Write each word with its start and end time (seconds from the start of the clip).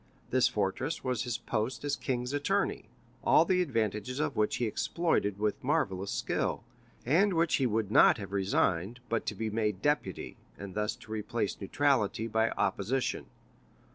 This 0.31 0.47
fortress 0.47 1.03
was 1.03 1.25
his 1.25 1.37
post 1.37 1.83
as 1.83 1.95
king's 1.95 2.33
attorney, 2.33 2.85
all 3.23 3.45
the 3.45 3.61
advantages 3.61 4.19
of 4.19 4.35
which 4.35 4.55
he 4.55 4.65
exploited 4.65 5.37
with 5.37 5.63
marvellous 5.63 6.09
skill, 6.09 6.63
and 7.05 7.33
which 7.35 7.57
he 7.57 7.67
would 7.67 7.91
not 7.91 8.17
have 8.17 8.31
resigned 8.31 8.99
but 9.09 9.27
to 9.27 9.35
be 9.35 9.51
made 9.51 9.83
deputy, 9.83 10.37
and 10.57 10.73
thus 10.73 10.95
to 10.95 11.11
replace 11.11 11.61
neutrality 11.61 12.25
by 12.25 12.49
opposition. 12.57 13.27